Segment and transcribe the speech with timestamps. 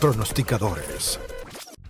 [0.00, 1.20] pronosticadores.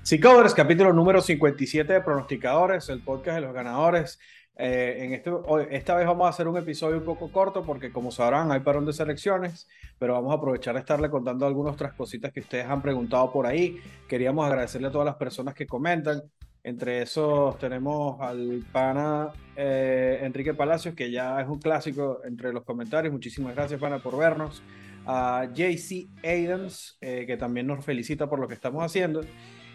[0.03, 4.19] Seacovers, capítulo número 57 de Pronosticadores, el podcast de los ganadores.
[4.57, 5.31] Eh, en este,
[5.71, 8.87] esta vez vamos a hacer un episodio un poco corto porque como sabrán hay parón
[8.87, 9.69] de selecciones,
[9.99, 13.47] pero vamos a aprovechar de estarle contando algunas otras cositas que ustedes han preguntado por
[13.47, 13.79] ahí.
[14.09, 16.23] Queríamos agradecerle a todas las personas que comentan.
[16.65, 22.65] Entre esos tenemos al pana eh, Enrique Palacios, que ya es un clásico entre los
[22.65, 23.13] comentarios.
[23.13, 24.63] Muchísimas gracias, pana, por vernos.
[25.11, 29.23] A JC Adams, eh, que también nos felicita por lo que estamos haciendo.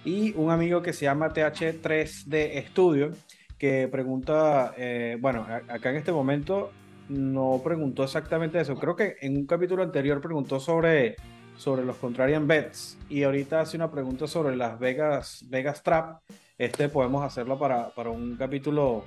[0.06, 3.12] Y un amigo que se llama TH3D Studio,
[3.58, 6.72] que pregunta, eh, bueno, acá en este momento
[7.10, 8.76] no preguntó exactamente eso.
[8.76, 11.16] Creo que en un capítulo anterior preguntó sobre,
[11.58, 16.20] sobre los contrarian bets y ahorita hace una pregunta sobre las Vegas, Vegas Trap.
[16.58, 19.06] Este podemos hacerlo para, para un capítulo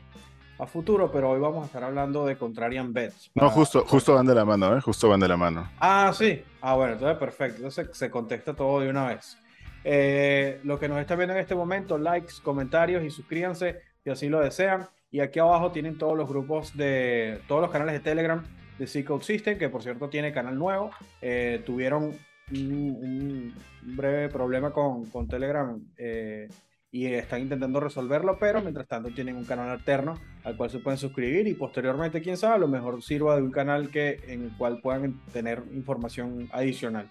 [0.58, 3.30] a futuro, pero hoy vamos a estar hablando de contrarian bets.
[3.34, 4.80] no, justo, justo van de la mano, ¿eh?
[4.80, 5.70] Justo van de la mano.
[5.78, 6.42] Ah, sí.
[6.60, 7.56] Ah, bueno, entonces perfecto.
[7.56, 9.38] Entonces se contesta todo de una vez.
[9.84, 14.28] Eh, lo que nos están viendo en este momento, likes, comentarios y suscríbanse si así
[14.28, 14.88] lo desean.
[15.10, 18.42] Y aquí abajo tienen todos los grupos de todos los canales de Telegram
[18.78, 20.90] de C System, que por cierto tiene canal nuevo.
[21.22, 22.18] Eh, tuvieron
[22.50, 26.48] un, breve problema con, con Telegram eh,
[26.90, 30.98] y están intentando resolverlo, pero mientras tanto tienen un canal alterno al cual se pueden
[30.98, 34.56] suscribir y posteriormente, quién sabe, a lo mejor sirva de un canal que, en el
[34.56, 37.08] cual puedan tener información adicional.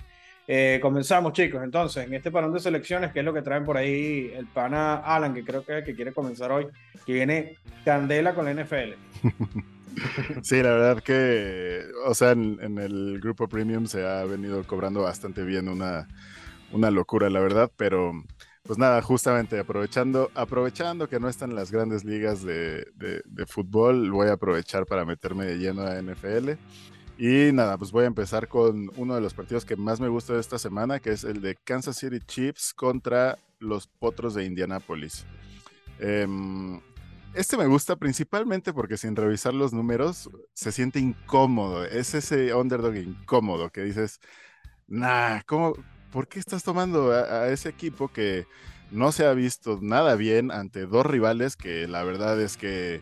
[0.48, 1.64] Eh, comenzamos, chicos.
[1.64, 4.96] Entonces, en este parón de selecciones, ¿qué es lo que traen por ahí el pana
[4.96, 6.68] Alan, que creo que que quiere comenzar hoy,
[7.06, 8.94] que viene candela con la NFL?
[10.42, 15.44] Sí, la verdad que, o sea, en, el grupo premium se ha venido cobrando bastante
[15.44, 16.08] bien una,
[16.72, 18.12] una locura, la verdad, pero
[18.66, 22.88] pues nada, justamente aprovechando, aprovechando que no están las grandes ligas de,
[23.48, 26.52] fútbol, voy a aprovechar para meterme de lleno a NFL.
[27.18, 30.34] Y nada, pues voy a empezar con uno de los partidos que más me gusta
[30.34, 35.26] de esta semana, que es el de Kansas City Chiefs contra los Potros de Indianápolis.
[36.00, 36.82] Em,
[37.36, 41.86] este me gusta principalmente porque sin revisar los números se siente incómodo.
[41.86, 44.20] Es ese underdog incómodo que dices,
[44.88, 45.76] nah, ¿cómo,
[46.16, 48.48] ¿por qué estás tomando a ese equipo que
[48.90, 53.02] no se ha visto nada bien ante dos rivales que la verdad es que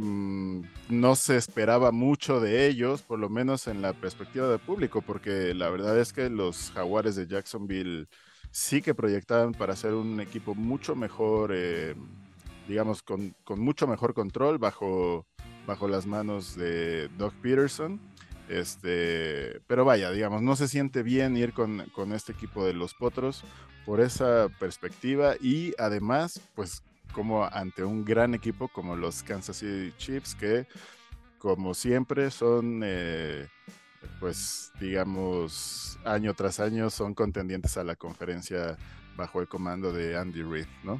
[0.00, 5.02] Mm, no se esperaba mucho de ellos, por lo menos en la perspectiva del público,
[5.02, 8.06] porque la verdad es que los jaguares de Jacksonville
[8.52, 11.96] sí que proyectaban para ser un equipo mucho mejor, eh,
[12.68, 15.26] digamos, con, mucho mejor control bajo,
[15.66, 18.00] bajo las manos de Doug Peterson.
[18.48, 22.94] Este, pero vaya, digamos, no se siente bien ir con, con este equipo de los
[22.94, 23.44] Potros
[23.84, 26.82] por esa perspectiva y además, pues
[27.12, 30.66] como ante un gran equipo como los Kansas City Chiefs, que
[31.38, 33.48] como siempre son, eh,
[34.20, 38.76] pues digamos, año tras año son contendientes a la conferencia
[39.16, 40.98] bajo el comando de Andy Reid, ¿no?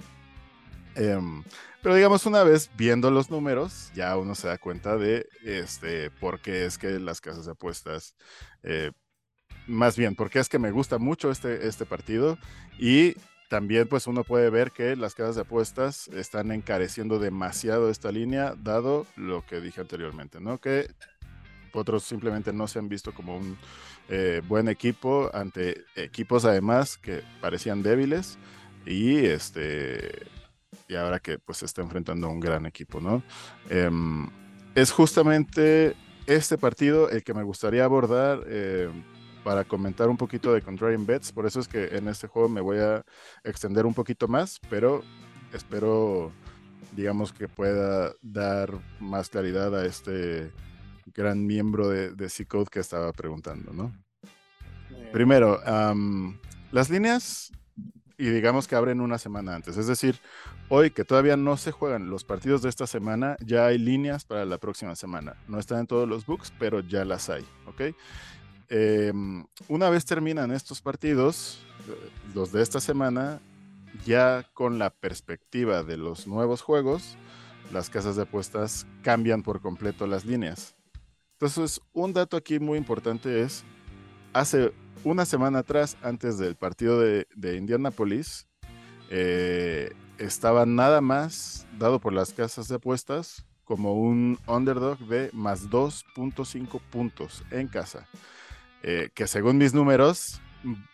[0.98, 1.44] Em,
[1.80, 6.40] pero digamos, una vez viendo los números, ya uno se da cuenta de este, por
[6.40, 8.16] qué es que las casas de apuestas,
[8.64, 8.90] eh,
[9.68, 12.36] más bien, porque es que me gusta mucho este, este partido
[12.80, 13.14] y
[13.48, 18.54] también pues uno puede ver que las casas de apuestas están encareciendo demasiado esta línea,
[18.58, 20.58] dado lo que dije anteriormente, ¿no?
[20.58, 20.90] Que
[21.72, 23.56] otros simplemente no se han visto como un
[24.08, 28.36] eh, buen equipo ante equipos además que parecían débiles
[28.84, 30.26] y este
[30.88, 33.22] y ahora que pues se está enfrentando a un gran equipo, ¿no?
[33.68, 34.28] Em,
[34.74, 35.94] es justamente
[36.26, 38.42] este partido el que me gustaría abordar.
[38.46, 38.90] Eh,
[39.44, 41.32] para comentar un poquito de Contrarian Bets.
[41.32, 43.02] Por eso es que en este juego me voy a
[43.44, 45.02] extender un poquito más, pero
[45.54, 46.32] espero,
[46.94, 50.52] digamos, que pueda dar más claridad a este
[51.14, 53.96] gran miembro de, de C-Code que estaba preguntando, ¿no?
[55.12, 55.60] Primero,
[56.70, 57.50] las líneas,
[58.18, 60.18] y digamos que abren una semana antes, es decir,
[60.68, 64.44] hoy que todavía no se juegan los partidos de esta semana, ya hay líneas para
[64.44, 65.36] la próxima semana.
[65.46, 67.94] No están en todos los books, pero ya las hay, ¿ok?
[68.70, 73.40] Em, una vez terminan estos partidos, eh, los de esta semana,
[74.04, 77.16] ya con la perspectiva de los nuevos juegos,
[77.72, 80.74] las casas de apuestas cambian por completo las líneas.
[81.34, 83.64] Entonces, un dato aquí muy importante es,
[84.32, 84.72] hace
[85.04, 88.46] una semana atrás, antes del partido de, Indianapolis,
[89.10, 95.68] eh, estaba nada más dado por las casas de apuestas como un underdog de más
[95.70, 98.06] 2.5 puntos en casa.
[98.82, 100.40] Eh, que según mis números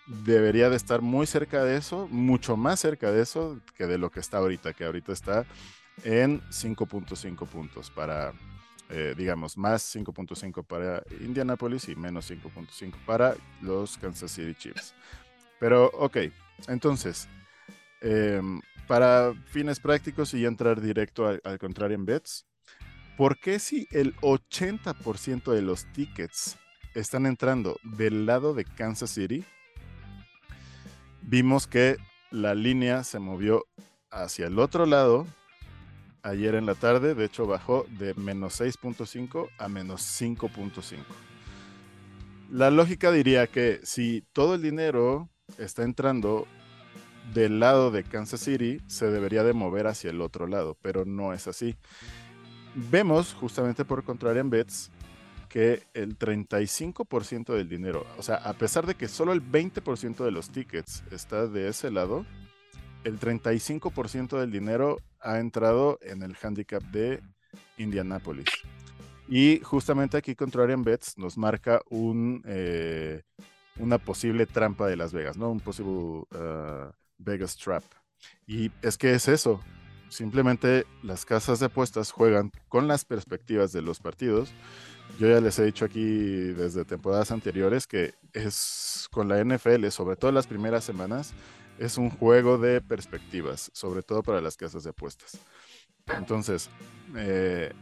[0.07, 4.11] debería de estar muy cerca de eso, mucho más cerca de eso que de lo
[4.11, 5.45] que está ahorita, que ahorita está
[6.03, 8.33] en 5.5 puntos para,
[8.91, 14.95] eh, digamos, más 5.5 para Indianapolis y menos 5.5 para los Kansas City Chiefs.
[15.59, 16.19] Pero, ok,
[16.69, 17.29] entonces,
[18.01, 22.47] em, para fines prácticos y entrar directo al, al contrarian bets,
[23.17, 26.59] ¿por qué si el 80% de los tickets
[26.95, 29.45] están entrando del lado de Kansas City?
[31.23, 31.97] Vimos que
[32.31, 33.65] la línea se movió
[34.11, 35.27] hacia el otro lado
[36.25, 40.99] ayer en la tarde, de hecho bajó de menos 6.5 a menos 5.5.
[42.51, 45.29] La lógica diría que si todo el dinero
[45.59, 46.47] está entrando
[47.33, 51.33] del lado de Kansas City, se debería de mover hacia el otro lado, pero no
[51.33, 51.77] es así.
[52.75, 54.91] Vemos, justamente por contrarian bets,
[55.49, 60.31] que el 35% del dinero, o sea, a pesar de que solo el 20% de
[60.31, 62.27] los tickets está de ese lado,
[63.05, 67.23] el 35% del dinero ha entrado en el handicap de
[67.79, 68.49] Indianapolis.
[69.29, 73.23] Y justamente aquí Contrarian Bets nos marca un, eh,
[73.79, 75.51] una posible trampa de Las Vegas, ¿no?
[75.51, 77.85] Un posible uh, Vegas Trap.
[78.47, 79.61] Y es que es eso.
[80.09, 84.53] Simplemente las casas de apuestas juegan con las perspectivas de los partidos.
[85.19, 90.17] Yo ya les he dicho aquí desde temporadas anteriores que es con la NFL, sobre
[90.17, 91.35] todo las primeras semanas,
[91.79, 95.39] es un juego de perspectivas, sobre todo para las casas de apuestas.
[96.07, 96.69] Entonces,
[97.17, 97.73] eh,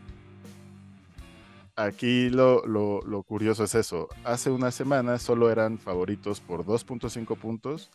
[1.77, 4.09] aquí lo, lo, curioso es eso.
[4.25, 7.91] Hace una semana solo eran favoritos por 2.5 puntos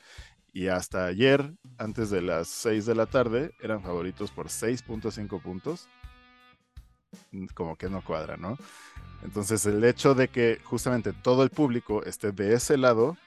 [0.54, 5.88] y hasta ayer, antes de las 6 de la tarde, eran favoritos por 6.5 puntos.
[7.54, 8.58] Como que no cuadra, ¿no?
[9.24, 13.18] Entonces el hecho de que justamente todo el público esté de ese lado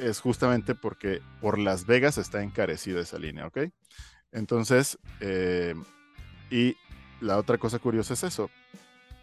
[0.00, 3.58] es justamente porque por Las Vegas está encarecida esa línea, ¿ok?
[4.32, 5.74] Entonces, eh,
[6.50, 6.76] y
[7.20, 8.50] la otra cosa curiosa es eso.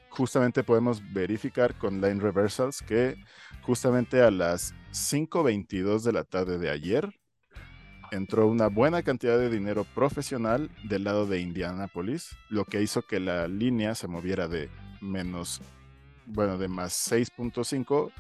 [0.10, 3.16] Justamente podemos verificar con Line Reversals que
[3.62, 7.14] justamente a las 5.22 de la tarde de ayer
[8.12, 13.20] entró una buena cantidad de dinero profesional del lado de Indianapolis, lo que hizo que
[13.20, 14.70] la línea se moviera de
[15.02, 15.62] menos
[16.26, 18.12] bueno, de más 6.5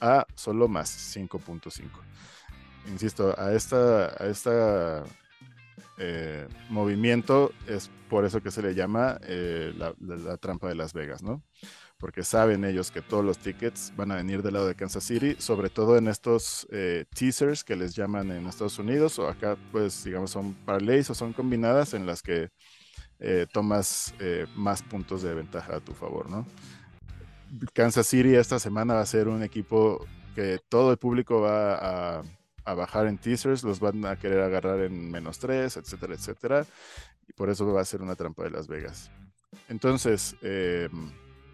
[0.00, 1.88] a solo más 5.5.
[2.88, 5.04] Insisto, a esta, a esta
[5.96, 11.22] eh, movimiento es por eso que se le llama eh, la, trampa de Las Vegas,
[11.22, 11.42] ¿no?
[11.98, 15.36] Porque saben ellos que todos los tickets van a venir del lado de Kansas City,
[15.38, 20.04] sobre todo en estos eh, teasers que les llaman en Estados Unidos, o acá, pues,
[20.04, 22.50] digamos, son parlays o son combinadas en las que
[23.52, 24.12] tomas
[24.54, 26.46] más puntos de ventaja a tu favor, ¿no?
[27.72, 32.74] Kansas City esta semana va a ser un equipo que todo el público va a,
[32.74, 36.66] bajar en teasers, los van a querer agarrar en menos 3, etcétera, etcétera.
[37.28, 39.10] Y por eso va a ser una trampa de Las Vegas.
[39.68, 40.88] Entonces, eh,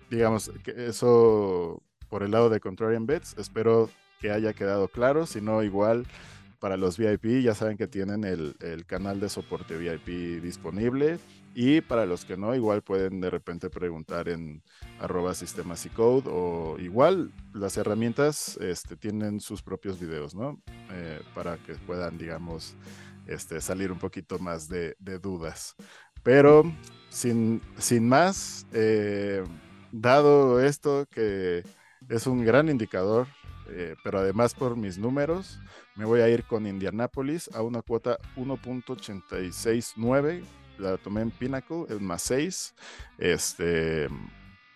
[0.09, 3.89] digamos que eso por el lado de Contrarian Bets, espero
[4.21, 6.07] que haya quedado claro, si no igual
[6.61, 11.19] para los VIP ya saben que tienen el, el canal de soporte VIP disponible
[11.55, 14.63] y para los que no, igual pueden de repente preguntar en
[15.01, 20.61] arroba sistemas y code o igual las herramientas este, tienen sus propios videos, ¿no?
[20.93, 22.77] Eh, para que puedan, digamos,
[23.27, 25.75] este, salir un poquito más de, dudas.
[26.23, 26.63] Pero
[27.09, 29.43] sin, sin más, eh,
[29.91, 31.65] dado esto que
[32.09, 33.27] es un gran indicador,
[33.71, 35.59] eh, pero además por mis números,
[35.97, 40.43] me voy a ir con Indianapolis a una cuota 1.869
[40.81, 42.75] la tomé en Pinnacle, el más 6.
[43.19, 44.09] Este,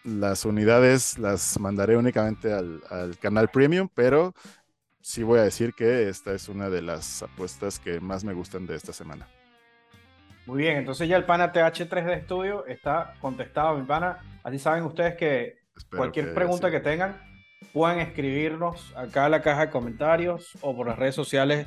[0.04, 2.82] las unidades las mandaré únicamente al,
[3.20, 4.34] canal Premium, pero
[5.00, 8.66] sí voy a decir que esta es una de las apuestas que más me gustan
[8.66, 9.26] de esta semana.
[10.46, 14.18] Muy bien, entonces ya el pana TH3 de estudio está contestado, mi pana.
[14.42, 15.58] Así saben ustedes que
[15.96, 17.18] cualquier pregunta que tengan,
[17.72, 21.66] pueden escribirnos acá en la caja de comentarios o por las redes sociales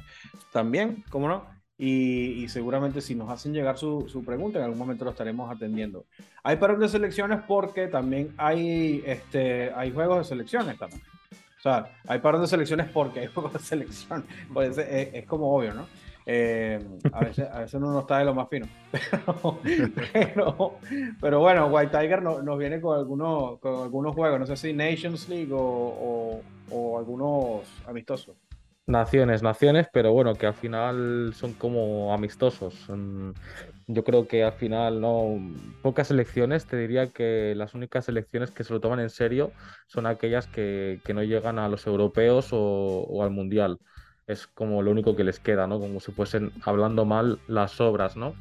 [0.52, 1.46] también, ¿cómo no?
[1.80, 6.06] Y, seguramente si nos hacen llegar su, su, pregunta, en algún momento lo estaremos atendiendo.
[6.44, 11.04] Hay parón de selecciones porque también hay, este, hay juegos de selecciones también.
[11.60, 14.26] O sea, hay parón de selecciones porque hay juegos de selección.
[14.52, 15.88] Pues es, es, como obvio, ¿no?
[16.30, 16.78] Eh,
[17.14, 18.68] a, veces, uno no está de lo más fino.
[21.22, 24.38] Pero, bueno, White Tiger no, nos viene con algunos, con algunos juegos.
[24.38, 26.42] No sé si Nations League o,
[26.98, 28.36] algunos amistosos.
[28.88, 32.88] Naciones, naciones, pero bueno, que al final son como amistosos.
[33.88, 35.40] Yo creo que al final no.
[35.82, 39.52] Pocas elecciones, te diría que las únicas elecciones que se lo toman en serio
[39.88, 43.80] son aquellas que, no llegan a los europeos o, al mundial.
[44.28, 45.80] Es como lo único que les queda, ¿no?
[45.80, 48.36] Como si fuesen hablando mal las obras, ¿no?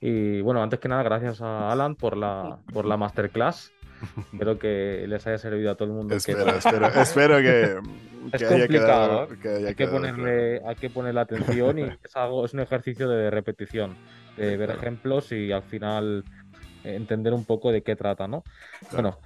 [0.00, 3.72] Y bueno, antes que nada, gracias a Alan por la, por la masterclass.
[4.32, 6.14] Espero que les haya servido a todo el mundo.
[6.14, 7.78] Espero, espero, espero que
[8.32, 9.28] es complicado.
[9.66, 13.96] hay, que ponerle, hay que ponerle atención y es, algo, es un ejercicio de repetición,
[14.36, 16.24] de ver ejemplos y al final
[16.84, 18.44] entender un poco de qué trata, ¿no?
[18.92, 19.18] Bueno,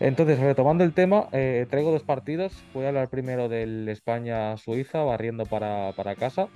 [0.00, 2.52] entonces, retomando el tema, eh, traigo dos partidos.
[2.72, 6.48] Voy a hablar primero del España-Suiza, barriendo para, casa.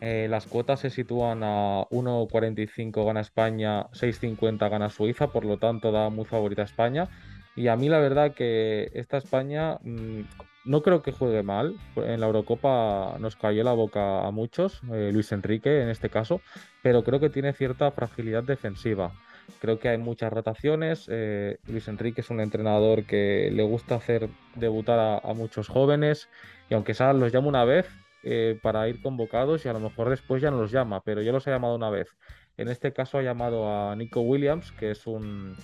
[0.00, 5.92] Eh, las cuotas se sitúan a 1.45 gana España, 6.50 gana Suiza, por lo tanto
[5.92, 7.08] da muy favorita a España.
[7.54, 10.20] Y a mí la verdad que esta España mm,
[10.64, 11.76] no creo que juegue mal.
[11.96, 16.40] En la Eurocopa nos cayó la boca a muchos, eh, Luis Enrique en este caso,
[16.82, 19.12] pero creo que tiene cierta fragilidad defensiva.
[19.60, 21.06] Creo que hay muchas rotaciones.
[21.10, 26.28] Eh, Luis Enrique es un entrenador que le gusta hacer debutar a, muchos jóvenes
[26.68, 27.88] y aunque sea los llama una vez
[28.22, 31.32] eh, para ir convocados y a lo mejor después ya no los llama, pero ya
[31.32, 32.08] los ha llamado una vez.
[32.56, 35.56] En este caso ha llamado a Nico Williams, que es un,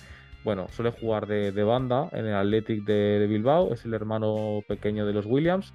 [0.43, 5.13] bueno, suele jugar de, banda en el Athletic de, Bilbao, es el hermano pequeño de
[5.13, 5.73] los Williams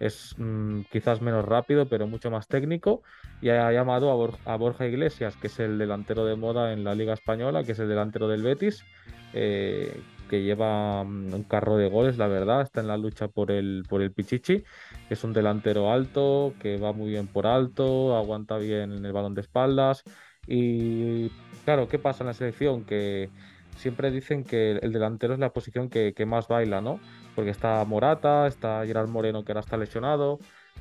[0.00, 3.02] es mm, quizás menos rápido, pero mucho más técnico.
[3.40, 4.10] Y ha llamado
[4.44, 7.78] a, Borja Iglesias, que es el delantero de moda en la Liga Española, que es
[7.78, 8.84] el delantero del Betis,
[9.32, 13.50] eh, que lleva mm, un carro de goles, la verdad, está en la lucha por
[13.50, 14.64] el, por el Pichichi.
[15.10, 19.34] Es un delantero alto, que va muy bien por alto, aguanta bien en el balón
[19.34, 20.04] de espaldas.
[20.46, 21.30] Y
[21.64, 22.84] claro, ¿qué pasa en la selección?
[22.84, 23.30] Que
[23.76, 27.00] siempre dicen que el delantero es la posición que, más baila, ¿no?
[27.34, 30.38] Porque está Morata, está Gerard Moreno que ahora está lesionado,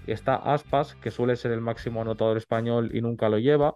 [0.07, 3.75] está Aspas, que suele ser el máximo anotador español y nunca lo lleva.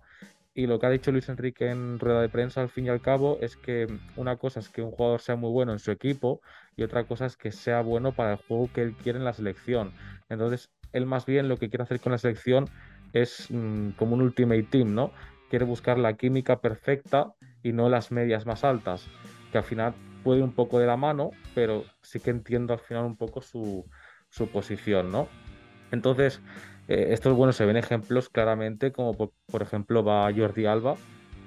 [0.54, 3.00] Y lo que ha dicho Luis Enrique en rueda de prensa, al fin y al
[3.00, 6.42] cabo, es que una cosa es que un jugador sea muy bueno en su equipo
[6.76, 9.34] y otra cosa es que sea bueno para el juego que él quiere en la
[9.34, 9.92] selección.
[10.30, 12.70] Entonces, él más bien lo que quiere hacer con la selección
[13.14, 15.12] es mm, como un ultimate team, ¿no?
[15.50, 19.08] Quiere buscar la química perfecta y no las medias más altas,
[19.52, 19.94] que al final
[20.28, 23.86] puede un poco de la mano, pero sí que entiendo al final un poco su,
[24.52, 25.30] posición, ¿no?
[25.90, 26.42] Entonces,
[26.90, 30.98] eh, esto es bueno, se ven ejemplos claramente, como por, ejemplo va Jordi Alba,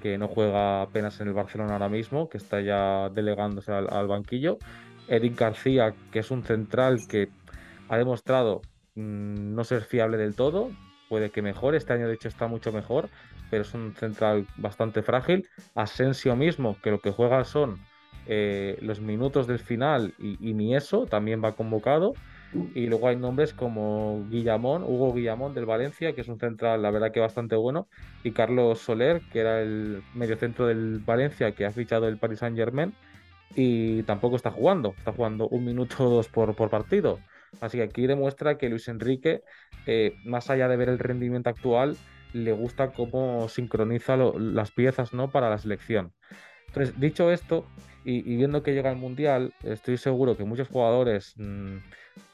[0.00, 4.56] que no juega apenas en el Barcelona ahora mismo, que está ya delegándose al, banquillo.
[5.08, 7.28] Eric García, que es un central que
[7.90, 8.62] ha demostrado
[8.94, 10.70] mm, no ser fiable del todo,
[11.10, 13.10] puede que mejore, este año de hecho está mucho mejor,
[13.50, 15.46] pero es un central bastante frágil.
[15.74, 17.78] Asensio mismo, que lo que juega son
[18.26, 22.14] eh, los minutos del final y, ni eso, también va convocado.
[22.74, 26.90] Y luego hay nombres como Guillamón, Hugo Guillamón del Valencia, que es un central, la
[26.90, 27.86] verdad que bastante bueno,
[28.24, 32.56] y Carlos Soler, que era el mediocentro del Valencia, que ha fichado el Paris Saint
[32.56, 32.92] Germain,
[33.54, 37.20] y tampoco está jugando, está jugando un minuto o dos por, por partido.
[37.60, 39.42] Así que aquí demuestra que Luis Enrique,
[39.86, 41.96] eh, más allá de ver el rendimiento actual,
[42.32, 45.30] le gusta cómo sincroniza las piezas ¿no?
[45.30, 46.12] para la selección.
[46.70, 47.66] Entonces, dicho esto,
[48.04, 51.78] y, viendo que llega el Mundial, estoy seguro que muchos jugadores mm,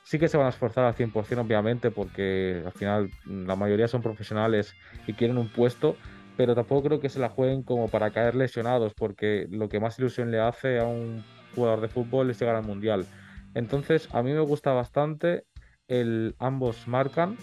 [0.05, 3.88] sí que se van a esforzar al 100%, obviamente, porque al final mm, la mayoría
[3.88, 4.75] son profesionales
[5.07, 5.97] y quieren un puesto,
[6.37, 9.99] pero tampoco creo que se la jueguen como para caer lesionados, porque lo que más
[9.99, 11.25] ilusión le hace a un
[11.55, 13.07] jugador de fútbol es llegar al Mundial.
[13.55, 15.45] Entonces, a mí me gusta bastante
[15.88, 17.37] el ambos marcan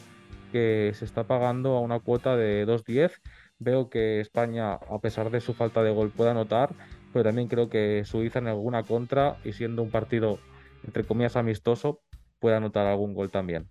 [0.52, 3.20] que se está pagando a una cuota de 2.10.
[3.64, 6.72] Veo que España, a pesar de su falta de gol, puede anotar,
[7.14, 10.38] pero también creo que Suiza en alguna contra y siendo un partido,
[10.86, 12.02] entre comillas, amistoso,
[12.40, 13.70] puede anotar algún gol también.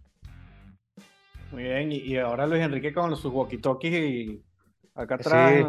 [1.51, 4.43] Muy bien, y, ahora Luis Enrique con sus walkie-talkies y
[4.95, 5.67] acá atrás.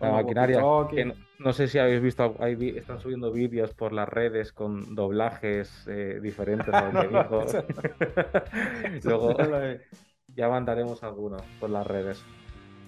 [0.00, 0.60] la maquinaria.
[1.40, 6.72] no, sé si habéis visto, están subiendo vídeos por las redes con doblajes eh, diferentes.
[9.04, 9.36] Luego,
[10.28, 12.24] ya mandaremos algunos por las redes.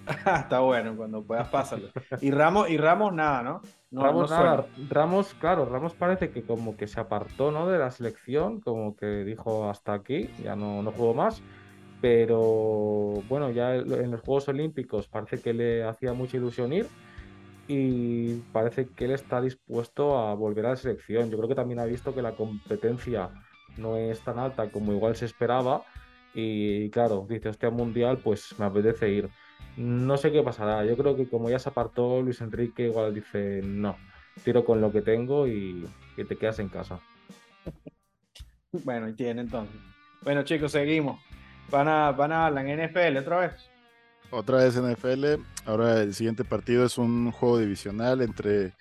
[0.43, 1.87] Está bueno, cuando puedas pásalo.
[2.21, 3.61] Y Ramos, y Ramos nada, ¿no?
[3.91, 4.65] Ramos nada.
[4.89, 7.67] Ramos, claro, Ramos parece que como que se apartó ¿no?
[7.67, 11.41] de la selección, como que dijo hasta aquí, ya no, no juego más.
[12.01, 16.87] Pero bueno, ya en los Juegos Olímpicos parece que le hacía mucha ilusión ir
[17.67, 21.29] y parece que él está dispuesto a volver a la selección.
[21.29, 23.29] Yo creo que también ha visto que la competencia
[23.77, 25.83] no es tan alta como igual se esperaba
[26.33, 29.29] y claro, dice, hostia, mundial, pues me apetece ir.
[29.77, 30.85] No sé qué pasará.
[30.85, 33.97] Yo creo que como ya se apartó Luis Enrique, igual dice, no,
[34.43, 36.99] tiro con lo que tengo y que te quedas en casa.
[38.83, 39.75] Bueno, y tiene entonces.
[40.21, 41.21] Bueno, chicos, seguimos.
[41.69, 43.69] Van a, van a la NFL otra vez.
[44.31, 45.41] Otra vez NFL.
[45.65, 48.73] Ahora el siguiente partido es un juego divisional entre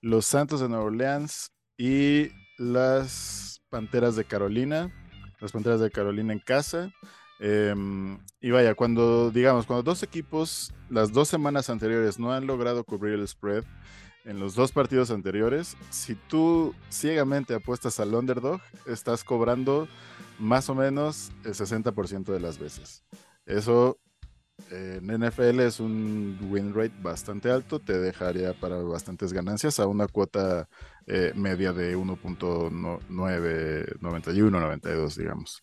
[0.00, 4.90] los Santos de Nueva Orleans y las Panteras de Carolina
[5.44, 6.90] las Panteras de Carolina en casa.
[7.46, 12.84] Em, y vaya, cuando, digamos, cuando dos equipos las dos semanas anteriores no han logrado
[12.84, 13.64] cubrir el spread
[14.24, 19.88] en los dos partidos anteriores, si tú ciegamente apuestas al underdog, estás cobrando
[20.38, 23.04] más o menos el 60% de las veces.
[23.44, 23.98] Eso
[24.70, 30.08] en NFL es un win rate bastante alto, te dejaría para bastantes ganancias a una
[30.08, 30.66] cuota
[31.06, 35.62] eh, media de 1.991, 92, digamos.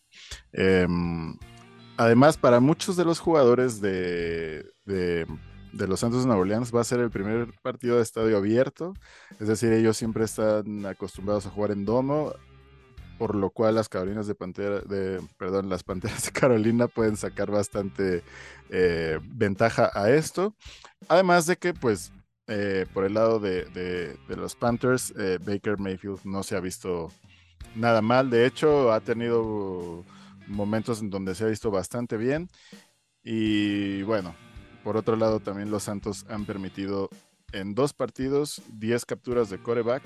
[1.92, 5.26] Em, además, para muchos de los jugadores de, de,
[5.72, 8.94] los Santos de Nueva Orleans va a ser el primer partido de estadio abierto,
[9.40, 12.32] es decir, ellos siempre están acostumbrados a jugar en domo
[13.22, 17.52] por lo cual las Carolinas de Pantera, de, perdón, las Panteras de Carolina pueden sacar
[17.52, 18.24] bastante
[18.68, 20.56] eh, ventaja a esto.
[21.08, 22.12] Además de que, pues,
[22.48, 27.12] eh, por el lado de, los Panthers, eh, Baker Mayfield no se ha visto
[27.76, 28.28] nada mal.
[28.28, 30.04] De hecho, ha tenido
[30.46, 32.48] momentos en donde se ha visto bastante bien.
[33.22, 34.34] Y bueno,
[34.84, 37.08] por otro lado, también los Santos han permitido
[37.52, 40.02] en dos partidos 10 capturas de coreback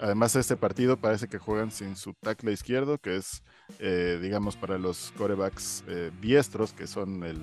[0.00, 3.42] Además, este partido parece que juegan sin su tackle izquierdo, que es,
[3.80, 7.38] eh, digamos, para los corebacks eh, diestros, que son el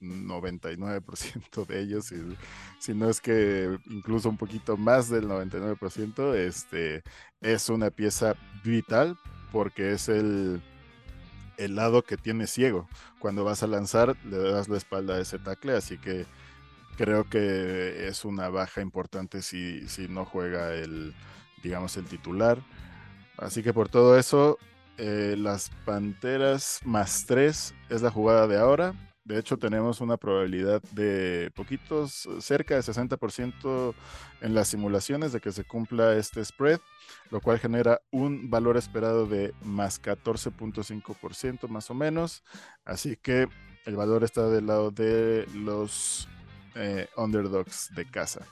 [0.00, 2.36] 99% de ellos, y,
[2.78, 7.02] si no es que incluso un poquito más del 99%, este,
[7.42, 8.34] es una pieza
[8.64, 9.18] vital
[9.52, 10.62] porque es el,
[11.60, 12.88] el lado que tiene ciego.
[13.18, 16.26] Cuando vas a lanzar, le das la espalda a ese tackle, así que
[16.96, 21.14] creo que es una baja importante si, si no juega el
[21.62, 22.58] digamos, el titular.
[23.36, 24.58] Así que por todo eso,
[24.98, 28.94] eh, las Panteras más 3 es la jugada de ahora.
[29.30, 33.94] De hecho, tenemos una probabilidad de poquitos, cerca de 60%
[34.40, 36.80] en las simulaciones de que se cumpla este spread,
[37.30, 42.42] lo cual genera un valor esperado de más 14.5% más o menos.
[42.84, 43.46] Así que
[43.86, 46.28] el valor está del lado de los
[46.74, 48.44] eh, underdogs de casa.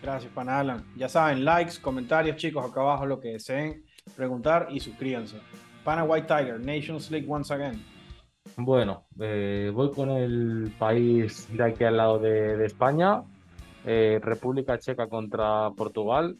[0.00, 0.86] Gracias, Pana Alan.
[0.96, 3.84] Ya saben, likes, comentarios, chicos, acá abajo lo que deseen
[4.16, 5.36] preguntar y suscríbanse.
[5.84, 7.91] Pana White Tiger, Nations League once again.
[8.56, 13.22] Bueno, eh, voy con el país de aquí al lado de, España,
[13.84, 16.36] eh, República Checa contra Portugal.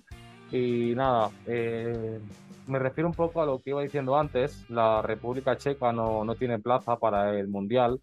[0.50, 2.20] Y nada, eh,
[2.66, 6.34] me refiero un poco a lo que iba diciendo antes, la República Checa no, no
[6.34, 8.00] tiene plaza para el Mundial,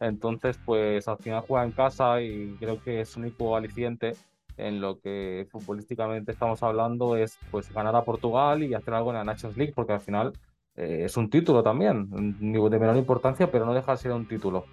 [0.00, 4.14] entonces pues al final juega en casa y creo que es único aliciente
[4.56, 9.16] en lo que futbolísticamente estamos hablando es pues ganar a Portugal y hacer algo en
[9.16, 10.32] la Nations League, porque al final
[10.76, 14.64] eh, es un título también, de menor importancia, pero no deja de ser un título.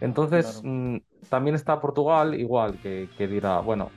[0.00, 0.96] Entonces, mm,
[1.28, 3.90] también está Portugal igual, que, que dirá, bueno,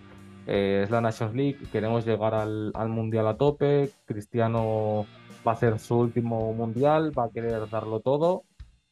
[0.47, 5.05] eh, es la Nations League, queremos llegar al, al, Mundial a tope, Cristiano
[5.47, 8.43] va a ser su último Mundial, va a querer darlo todo,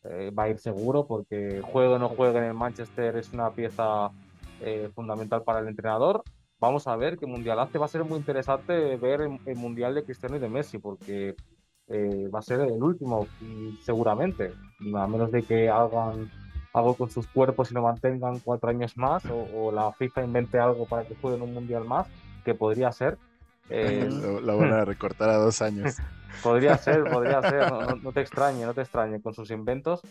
[0.03, 3.51] eh, va a ir seguro, porque juegue o no juegue en el Manchester es una
[3.51, 4.12] pieza
[4.62, 6.23] eh, fundamental para el entrenador.
[6.60, 7.77] Vamos a ver qué mundial hace.
[7.77, 11.36] Va a ser muy interesante ver el, mundial de Cristiano y de Messi, porque
[11.89, 13.28] eh, va a ser el último,
[13.82, 14.54] seguramente,
[14.95, 16.30] a menos de que hagan
[16.73, 20.86] algo con sus cuerpos y lo mantengan cuatro años más, o, la FIFA invente algo
[20.86, 22.08] para que jueguen un mundial más,
[22.43, 23.17] que podría ser.
[23.69, 24.08] Eh,
[24.43, 25.97] la van a recortar a dos años.
[26.43, 30.02] podría ser, podría ser, no, no, te extrañe, no te extrañe con sus inventos,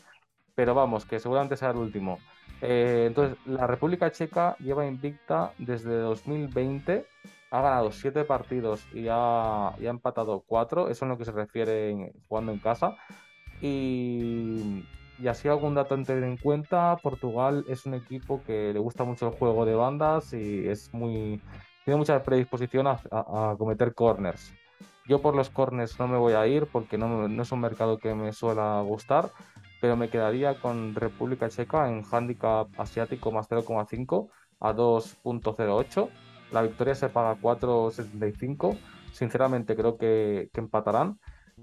[0.55, 2.19] pero vamos, que seguramente sea el último.
[2.61, 7.07] Eh, entonces, la República Checa lleva invicta desde 2020,
[7.51, 12.53] ha ganado 7 partidos y ha, empatado 4, eso es lo que se refiere jugando
[12.53, 12.97] en casa.
[13.61, 14.85] Y,
[15.19, 19.05] y, así algún dato a tener en cuenta, Portugal es un equipo que le gusta
[19.05, 21.41] mucho el juego de bandas y es muy,
[21.85, 24.53] tiene mucha predisposición a, cometer corners.
[25.09, 27.99] Yo por los corners no me voy a ir porque no, no es un mercado
[27.99, 29.31] que me suele gustar
[29.81, 34.29] pero me quedaría con República Checa en handicap asiático más 0,5
[34.61, 36.09] a 2.08.
[36.53, 38.79] La victoria se paga 4.75.
[39.13, 41.19] Sinceramente creo que, empatarán,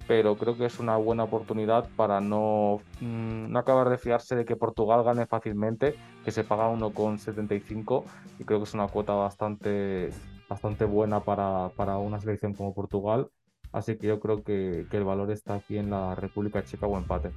[0.08, 4.46] pero creo que es una buena oportunidad para no, mm, no acabar de fiarse de
[4.46, 8.04] que Portugal gane fácilmente, que se paga 1,75
[8.40, 10.10] y creo que es una cuota bastante,
[10.50, 13.30] bastante buena para, para una selección como Portugal.
[13.72, 16.98] Así que yo creo que, que el valor está aquí en la República Checa o
[16.98, 17.32] empate.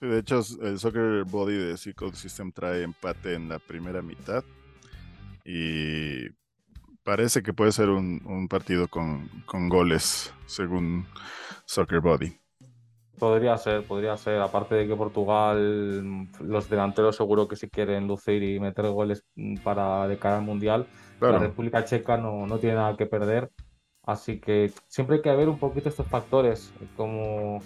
[0.00, 4.44] De hecho, el Soccer Body de Circle System trae empate en la primera mitad.
[5.44, 6.28] Y
[7.02, 9.28] parece que puede ser un, partido con,
[9.68, 11.06] goles, según
[11.66, 12.36] Soccer Body.
[13.18, 14.40] Podría ser, podría ser.
[14.40, 19.24] Aparte de que Portugal, los delanteros seguro que si quieren lucir y meter goles
[19.62, 20.86] para de cara al Mundial,
[21.20, 23.50] la República Checa no, no tiene nada que perder.
[24.02, 27.62] Así que siempre hay que ver un poquito estos factores, como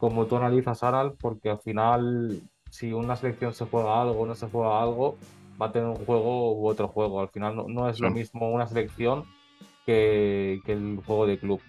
[0.00, 4.34] como tú analizas, Aral, porque al final, si una selección se juega algo o no
[4.34, 5.18] se juega algo,
[5.60, 7.20] va a tener un juego u otro juego.
[7.20, 9.24] Al final no, es lo mismo una selección
[9.86, 11.60] que, el juego de club.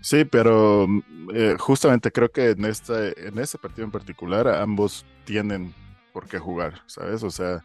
[0.00, 0.86] Sí, pero
[1.34, 5.74] eh, justamente creo que en, esta, en este partido en particular ambos tienen
[6.12, 7.22] por qué jugar, ¿sabes?
[7.22, 7.62] O sea,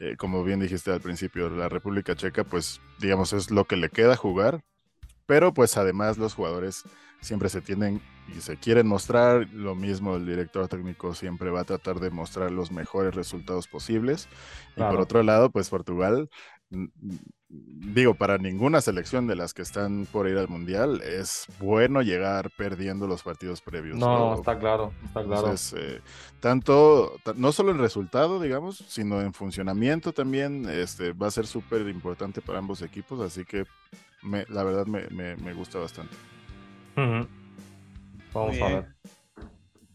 [0.00, 3.88] eh, como bien dijiste al principio, la República Checa, pues digamos, es lo que le
[3.88, 4.62] queda jugar,
[5.26, 6.84] pero pues además los jugadores
[7.20, 8.00] siempre se tienen
[8.36, 12.50] y se quieren mostrar, lo mismo el director técnico siempre va a tratar de mostrar
[12.50, 14.28] los mejores resultados posibles.
[14.76, 16.28] Y por otro lado, pues Portugal
[17.48, 22.50] digo, para ninguna selección de las que están por ir al Mundial es bueno llegar
[22.56, 23.96] perdiendo los partidos previos.
[23.96, 25.54] No, está claro, está claro.
[25.76, 26.00] Eh,
[26.40, 31.88] tanto, no solo en resultado, digamos, sino en funcionamiento también este, va a ser súper
[31.88, 33.64] importante para ambos equipos, así que
[34.22, 36.14] me, la verdad me, gusta bastante.
[38.32, 38.86] Vamos a ver.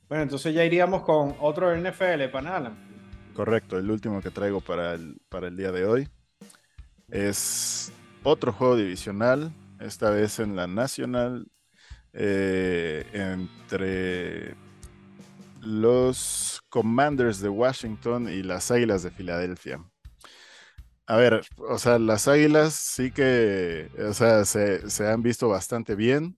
[0.08, 2.74] Bueno, entonces ya iríamos con otro NFL, Panala.
[3.34, 6.08] Correcto, el último que traigo para el, para el día de hoy.
[7.10, 7.92] Es
[8.24, 11.48] otro juego divisional, esta vez en la nacional,
[12.13, 14.56] eh, entre
[15.62, 19.84] los Commanders de Washington y las Águilas de Filadelfia.
[21.06, 25.96] A ver, o sea, las Águilas sí que, o sea, se, se han visto bastante
[25.96, 26.38] bien.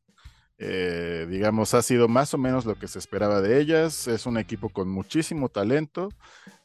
[0.58, 4.08] Eh, digamos, ha sido más o menos lo que se esperaba de ellas.
[4.08, 6.10] Es un equipo con muchísimo talento.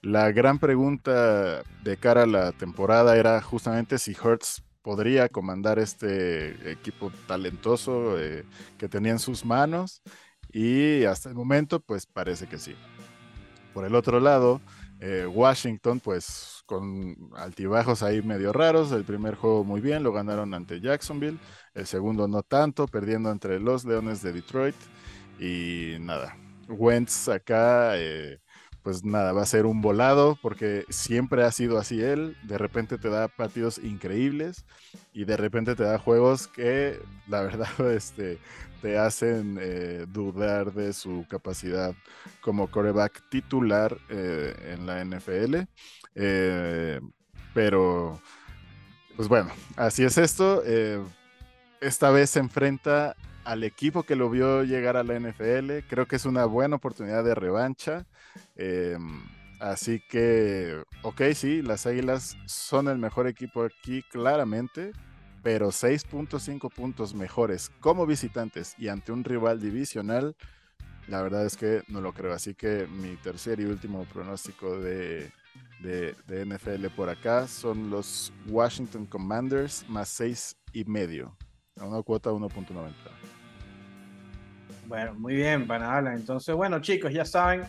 [0.02, 6.70] La gran pregunta de cara a la temporada era justamente si Hertz podría comandar este
[6.70, 8.44] equipo talentoso eh,
[8.78, 10.02] que tenía en sus manos.
[10.52, 12.74] Y hasta el momento, pues parece que sí.
[13.72, 14.60] Por el otro lado,
[15.00, 18.92] eh, Washington, pues con altibajos ahí medio raros.
[18.92, 21.38] El primer juego muy bien, lo ganaron ante Jacksonville.
[21.74, 24.76] El segundo no tanto, perdiendo entre los Leones de Detroit.
[25.40, 26.36] Y nada,
[26.68, 28.38] Wentz acá, eh,
[28.82, 32.36] pues nada, va a ser un volado porque siempre ha sido así él.
[32.44, 34.64] De repente te da partidos increíbles
[35.12, 38.38] y de repente te da juegos que la verdad este,
[38.80, 41.94] te hacen eh, dudar de su capacidad
[42.40, 45.56] como coreback titular eh, en la NFL.
[46.14, 47.00] Eh,
[47.52, 48.20] pero,
[49.16, 50.62] pues bueno, así es esto.
[51.80, 53.16] esta vez se enfrenta
[53.50, 55.86] al equipo que lo vio llegar a la NFL.
[55.88, 58.06] Creo que es una buena oportunidad de revancha.
[59.58, 64.92] así que, ok, sí, las Águilas son el mejor equipo aquí, claramente
[65.42, 70.36] pero 6.5 puntos mejores como visitantes y ante un rival divisional,
[71.08, 72.32] la verdad es que no lo creo.
[72.32, 75.32] Así que mi tercer y último pronóstico de,
[75.80, 81.36] de, NFL por acá son los Washington Commanders más 6 y medio,
[81.78, 82.92] a una cuota 1.90.
[84.90, 86.14] Bueno, muy bien, Panala.
[86.14, 87.62] Entonces, bueno, chicos, ya saben,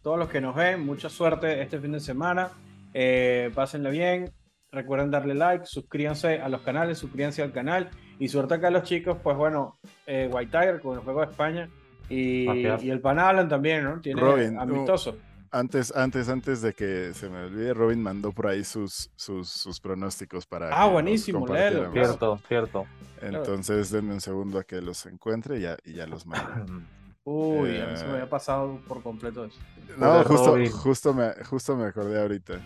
[0.00, 2.50] todos los que nos ven, mucha suerte este fin de semana.
[2.94, 4.32] Eh, pásenla bien,
[4.70, 7.90] Recuerden darle like, suscríbanse a los canales, suscríbanse al canal.
[8.20, 11.26] Y suerte acá a los chicos, pues bueno, eh, White Tiger con el juego de
[11.32, 11.68] España.
[12.08, 14.00] Y, y el Panalan también, ¿no?
[14.00, 15.16] Tiene Robin, amistoso.
[15.50, 19.80] Antes, antes, antes de que se me olvide, Robin mandó por ahí sus, sus, sus
[19.80, 20.70] pronósticos para.
[20.70, 21.92] Ah, buenísimo, léelo.
[21.92, 22.86] Cierto, cierto.
[23.20, 26.72] Entonces denme un segundo a que los encuentre y ya, y ya los mando.
[27.24, 29.58] Uy, a mí se me había pasado por completo eso.
[29.98, 32.60] No, justo, justo, me, justo me acordé ahorita.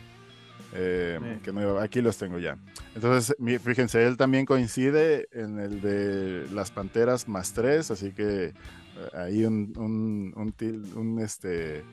[0.75, 2.57] Eh, que aquí los tengo ya.
[2.95, 8.55] Entonces, fíjense, él también coincide en el de las Panteras más tres, así que eh,
[9.14, 11.85] ahí un, un, este,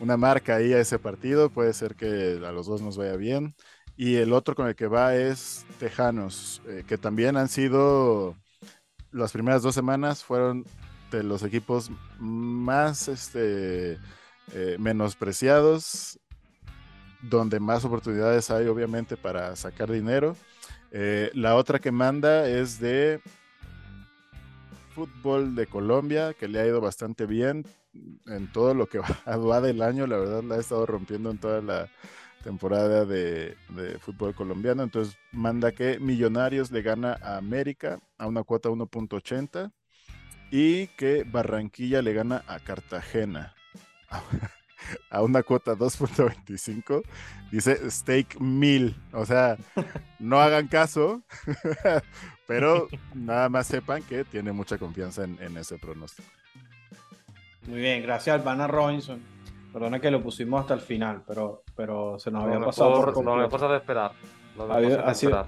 [0.00, 3.54] una marca ahí a ese partido, puede ser que a los dos nos vaya bien.
[3.96, 8.36] Y el otro con el que va es Tejanos, eh, que también han sido,
[9.10, 10.64] las primeras dos semanas fueron
[11.10, 13.98] de los equipos más este,
[14.78, 16.18] menospreciados
[17.22, 20.36] donde más oportunidades hay obviamente para sacar dinero.
[20.90, 23.20] Eh, la otra que manda es de
[24.94, 27.64] fútbol de Colombia, que le ha ido bastante bien
[28.26, 30.06] en todo lo que va, del año.
[30.06, 31.88] La verdad la ha estado rompiendo en toda la
[32.42, 33.56] temporada de,
[34.00, 34.82] fútbol colombiano.
[34.82, 39.72] Entonces manda que Millonarios le gana a América a una cuota 1.80
[40.50, 43.54] y que Barranquilla le gana a Cartagena
[45.10, 47.02] a una cuota 2.25,
[47.50, 48.96] dice stake 1000.
[49.12, 49.56] O sea,
[50.18, 51.22] no hagan caso,
[52.46, 56.28] pero nada más sepan que tiene mucha confianza en, ese pronóstico.
[57.66, 59.20] Muy bien, gracias Albana Robinson.
[59.72, 63.12] Perdona que lo pusimos hasta el final, pero, pero se nos había pasado.
[63.12, 64.12] Por lo mejor de esperar.
[64.56, 65.46] Lo de esperar.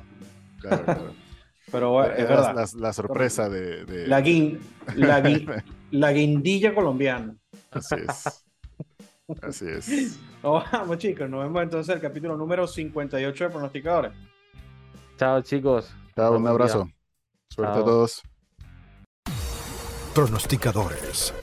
[0.61, 1.01] Claro, claro.
[1.71, 2.67] Pero es verdad.
[2.79, 4.07] La, sorpresa de.
[4.07, 4.23] La,
[5.91, 7.37] la guindilla colombiana.
[7.71, 8.45] Así es.
[9.43, 10.19] Así es.
[10.43, 11.29] vamos, chicos.
[11.29, 14.13] Nos vemos entonces el capítulo número 58 de Pronosticadores.
[15.19, 15.95] Chao, chicos.
[16.17, 16.89] Chao, un abrazo.
[17.51, 18.23] Suerte a todos.
[20.15, 21.35] pronosticadores